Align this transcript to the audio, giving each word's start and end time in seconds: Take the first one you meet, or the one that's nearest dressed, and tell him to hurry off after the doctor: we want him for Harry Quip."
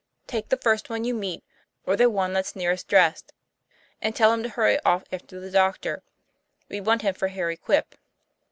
Take 0.25 0.49
the 0.49 0.57
first 0.57 0.89
one 0.89 1.03
you 1.03 1.13
meet, 1.13 1.43
or 1.85 1.95
the 1.95 2.09
one 2.09 2.33
that's 2.33 2.55
nearest 2.55 2.87
dressed, 2.87 3.33
and 4.01 4.15
tell 4.15 4.33
him 4.33 4.41
to 4.41 4.49
hurry 4.49 4.79
off 4.79 5.03
after 5.11 5.39
the 5.39 5.51
doctor: 5.51 6.01
we 6.69 6.81
want 6.81 7.03
him 7.03 7.13
for 7.13 7.27
Harry 7.27 7.55
Quip." 7.55 7.93